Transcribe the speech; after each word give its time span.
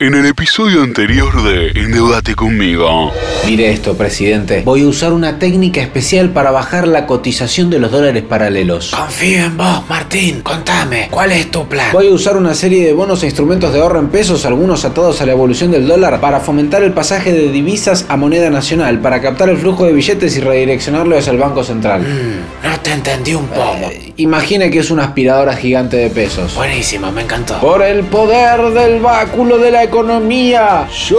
En 0.00 0.14
el 0.14 0.26
episodio 0.26 0.84
anterior 0.84 1.42
de 1.42 1.70
Endeudate 1.70 2.36
conmigo. 2.36 3.10
Mire 3.44 3.72
esto, 3.72 3.96
presidente. 3.96 4.62
Voy 4.64 4.82
a 4.82 4.86
usar 4.86 5.12
una 5.12 5.40
técnica 5.40 5.80
especial 5.80 6.30
para 6.30 6.52
bajar 6.52 6.86
la 6.86 7.04
cotización 7.04 7.68
de 7.68 7.80
los 7.80 7.90
dólares 7.90 8.22
paralelos. 8.22 8.92
Confío 8.96 9.46
en 9.46 9.56
vos, 9.56 9.88
Martín. 9.88 10.42
Contame, 10.42 11.08
¿cuál 11.10 11.32
es 11.32 11.50
tu 11.50 11.66
plan? 11.66 11.88
Voy 11.92 12.06
a 12.06 12.12
usar 12.12 12.36
una 12.36 12.54
serie 12.54 12.86
de 12.86 12.92
bonos 12.92 13.24
e 13.24 13.26
instrumentos 13.26 13.72
de 13.72 13.80
ahorro 13.80 13.98
en 13.98 14.06
pesos, 14.06 14.46
algunos 14.46 14.84
atados 14.84 15.20
a 15.20 15.26
la 15.26 15.32
evolución 15.32 15.72
del 15.72 15.88
dólar, 15.88 16.20
para 16.20 16.38
fomentar 16.38 16.84
el 16.84 16.92
pasaje 16.92 17.32
de 17.32 17.50
divisas 17.50 18.06
a 18.08 18.16
moneda 18.16 18.50
nacional, 18.50 19.00
para 19.00 19.20
captar 19.20 19.48
el 19.48 19.58
flujo 19.58 19.84
de 19.84 19.94
billetes 19.94 20.36
y 20.36 20.40
redireccionarlo 20.40 21.18
hacia 21.18 21.32
el 21.32 21.38
Banco 21.38 21.64
Central. 21.64 22.02
Mm, 22.02 22.68
no 22.68 22.78
te 22.78 22.92
entendí 22.92 23.34
un 23.34 23.48
poco. 23.48 23.90
Eh, 23.90 24.12
imagine 24.18 24.70
que 24.70 24.78
es 24.78 24.92
una 24.92 25.06
aspiradora 25.06 25.56
gigante 25.56 25.96
de 25.96 26.08
pesos. 26.08 26.54
Buenísimo, 26.54 27.10
me 27.10 27.22
encantó. 27.22 27.58
Por 27.58 27.82
el 27.82 28.04
poder 28.04 28.60
del 28.72 29.00
báculo 29.00 29.58
de 29.58 29.72
la 29.72 29.87
economía, 29.88 30.86
yo 31.08 31.18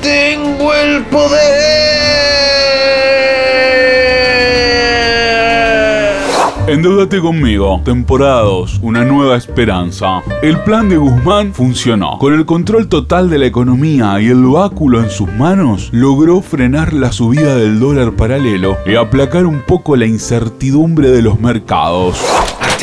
tengo 0.00 0.72
el 0.72 1.02
poder. 1.06 1.96
Endeudate 6.68 7.20
conmigo. 7.20 7.80
Temporada 7.84 8.42
2. 8.42 8.80
Una 8.82 9.04
nueva 9.04 9.36
esperanza. 9.36 10.22
El 10.42 10.60
plan 10.60 10.88
de 10.88 10.96
Guzmán 10.96 11.52
funcionó. 11.52 12.18
Con 12.18 12.34
el 12.34 12.44
control 12.44 12.88
total 12.88 13.28
de 13.28 13.38
la 13.38 13.46
economía 13.46 14.20
y 14.20 14.26
el 14.26 14.44
báculo 14.44 15.00
en 15.00 15.10
sus 15.10 15.32
manos, 15.32 15.90
logró 15.92 16.42
frenar 16.42 16.92
la 16.92 17.12
subida 17.12 17.56
del 17.56 17.80
dólar 17.80 18.12
paralelo 18.12 18.76
y 18.86 18.94
aplacar 18.94 19.46
un 19.46 19.62
poco 19.62 19.96
la 19.96 20.06
incertidumbre 20.06 21.10
de 21.10 21.22
los 21.22 21.40
mercados. 21.40 22.20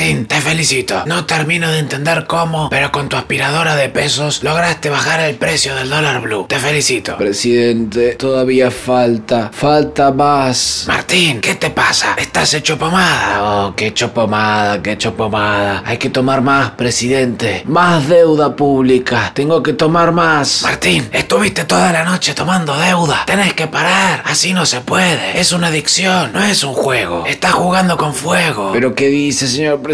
Martín, 0.04 0.26
te 0.26 0.42
felicito. 0.42 1.04
No 1.06 1.26
termino 1.26 1.72
de 1.72 1.80
entender 1.80 2.26
cómo, 2.28 2.68
pero 2.70 2.92
con 2.92 3.08
tu 3.08 3.16
aspiradora 3.16 3.78
de 3.78 3.88
pesos 3.88 4.44
lograste 4.44 4.90
bajar 4.90 5.22
el 5.22 5.36
precio 5.38 5.76
del 5.76 5.90
dólar 5.90 6.20
blue. 6.20 6.46
Te 6.50 6.60
felicito. 6.60 7.16
Presidente, 7.16 8.16
todavía 8.16 8.70
falta, 8.70 9.50
falta 9.54 10.12
más. 10.12 10.84
Martín, 10.90 11.40
¿qué 11.40 11.56
te 11.56 11.70
pasa? 11.70 12.16
¿Estás 12.18 12.54
hecho 12.54 12.78
pomada? 12.78 13.44
Oh, 13.44 13.76
qué 13.78 13.88
hecho 13.88 14.14
pomada, 14.14 14.84
qué 14.84 14.92
hecho 14.92 15.14
pomada. 15.16 15.84
Hay 15.86 15.98
que 15.98 16.10
tomar 16.10 16.42
más, 16.42 16.72
presidente. 16.72 17.64
Más 17.66 18.10
deuda 18.10 18.58
pública. 18.58 19.32
Tengo 19.34 19.64
que 19.64 19.72
tomar 19.72 20.12
más. 20.12 20.64
Martín, 20.64 21.08
estuviste 21.14 21.64
toda 21.64 21.94
la 21.94 22.04
noche 22.04 22.34
tomando 22.34 22.76
deuda. 22.76 23.23
Tenés 23.26 23.54
que 23.54 23.67
parar. 23.67 24.22
Así 24.26 24.52
no 24.52 24.66
se 24.66 24.82
puede. 24.82 25.40
Es 25.40 25.54
una 25.54 25.67
adicción, 25.67 26.34
no 26.34 26.44
es 26.44 26.66
un 26.66 26.73
juego. 26.73 27.26
Estás 27.26 27.54
jugando 27.54 27.95
con 27.95 28.14
fuego. 28.14 28.72
Pero 28.73 28.95
¿qué 28.95 29.08
dice, 29.08 29.48
señor 29.48 29.76
presidente? 29.78 29.92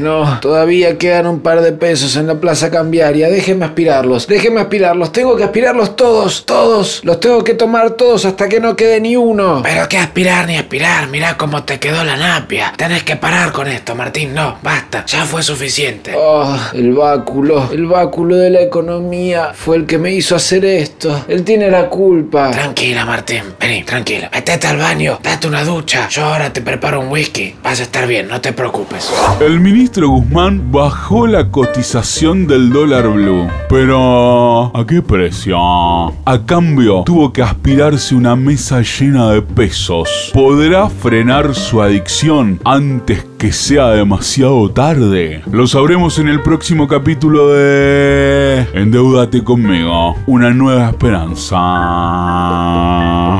No, 0.00 0.38
todavía 0.40 0.96
quedan 0.96 1.26
un 1.26 1.40
par 1.40 1.60
de 1.60 1.72
pesos 1.72 2.14
en 2.16 2.28
la 2.28 2.36
plaza 2.36 2.70
cambiaria. 2.70 3.28
Déjeme 3.28 3.64
aspirarlos, 3.64 4.28
déjeme 4.28 4.60
aspirarlos. 4.60 5.10
Tengo 5.10 5.36
que 5.36 5.42
aspirarlos 5.42 5.96
todos, 5.96 6.46
todos. 6.46 7.00
Los 7.04 7.18
tengo 7.18 7.42
que 7.42 7.54
tomar 7.54 7.90
todos 7.92 8.24
hasta 8.26 8.48
que 8.48 8.60
no 8.60 8.76
quede 8.76 9.00
ni 9.00 9.16
uno. 9.16 9.60
Pero 9.64 9.88
qué 9.88 9.98
aspirar 9.98 10.46
ni 10.46 10.56
aspirar. 10.56 11.08
Mirá 11.08 11.36
cómo 11.36 11.64
te 11.64 11.80
quedó 11.80 12.04
la 12.04 12.16
napia. 12.16 12.74
Tenés 12.76 13.02
que 13.02 13.16
parar 13.16 13.50
con 13.50 13.66
esto, 13.66 13.96
Martín. 13.96 14.34
No, 14.34 14.58
basta. 14.62 15.04
Ya 15.06 15.24
fue 15.24 15.42
suficiente. 15.42 16.12
Oh, 16.16 16.56
el 16.72 16.92
báculo, 16.92 17.70
el 17.72 17.86
báculo 17.86 18.36
de 18.36 18.50
la 18.50 18.60
economía 18.60 19.50
fue 19.52 19.76
el 19.76 19.86
que 19.86 19.98
me 19.98 20.12
hizo 20.12 20.36
hacer 20.36 20.64
esto. 20.64 21.24
Él 21.26 21.42
tiene 21.42 21.70
la 21.70 21.88
culpa. 21.88 22.52
Tranquila, 22.52 23.04
Martín. 23.04 23.42
Vení, 23.58 23.82
tranquila. 23.82 24.30
Metete 24.32 24.68
al 24.68 24.78
baño, 24.78 25.18
date 25.22 25.48
una 25.48 25.64
ducha. 25.64 26.08
Yo 26.08 26.24
ahora 26.24 26.52
te 26.52 26.60
preparo 26.60 27.00
un 27.00 27.08
whisky. 27.08 27.56
Vas 27.64 27.80
a 27.80 27.82
estar 27.82 28.06
bien, 28.06 28.28
no 28.28 28.40
te 28.40 28.52
preocupes. 28.52 29.10
El 29.40 29.60
ministro 29.60 30.08
Guzmán 30.08 30.70
bajó 30.70 31.26
la 31.26 31.50
cotización 31.50 32.46
del 32.46 32.72
dólar 32.72 33.08
blue. 33.08 33.48
Pero, 33.68 34.70
¿a 34.74 34.86
qué 34.86 35.02
precio? 35.02 35.58
A 35.58 36.40
cambio, 36.46 37.02
tuvo 37.04 37.32
que 37.32 37.42
aspirarse 37.42 38.14
una 38.14 38.36
mesa 38.36 38.80
llena 38.82 39.30
de 39.30 39.42
pesos. 39.42 40.30
¿Podrá 40.32 40.88
frenar 40.88 41.54
su 41.54 41.82
adicción 41.82 42.60
antes 42.64 43.26
que 43.36 43.52
sea 43.52 43.88
demasiado 43.88 44.70
tarde? 44.70 45.42
Lo 45.50 45.66
sabremos 45.66 46.18
en 46.18 46.28
el 46.28 46.40
próximo 46.40 46.86
capítulo 46.88 47.48
de 47.48 48.66
Endeudate 48.72 49.42
conmigo, 49.42 50.16
una 50.26 50.50
nueva 50.50 50.88
esperanza. 50.88 51.56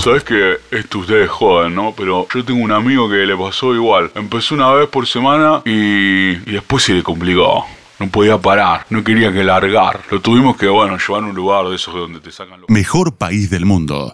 Sabes 0.00 0.24
que 0.24 0.56
esto 0.70 0.98
ustedes 0.98 1.30
joden, 1.30 1.74
¿no? 1.74 1.94
Pero 1.96 2.26
yo 2.34 2.44
tengo 2.44 2.62
un 2.62 2.72
amigo 2.72 3.08
que 3.08 3.24
le 3.24 3.36
pasó 3.36 3.74
igual. 3.74 4.10
Empezó 4.14 4.56
una 4.56 4.72
vez 4.72 4.88
por 4.88 5.06
semana 5.06 5.62
y, 5.74 6.50
y 6.50 6.52
después 6.52 6.82
se 6.82 6.94
le 6.94 7.02
complicó. 7.02 7.64
No 8.00 8.08
podía 8.08 8.38
parar, 8.38 8.86
no 8.90 9.04
quería 9.04 9.32
que 9.32 9.44
largar. 9.44 10.00
Lo 10.10 10.20
tuvimos 10.20 10.56
que, 10.56 10.66
bueno, 10.66 10.98
llevar 10.98 11.22
a 11.22 11.26
un 11.26 11.34
lugar 11.34 11.68
de 11.68 11.76
esos 11.76 11.94
donde 11.94 12.18
te 12.18 12.32
sacan 12.32 12.60
los... 12.60 12.68
Mejor 12.68 13.16
país 13.16 13.50
del 13.50 13.66
mundo. 13.66 14.12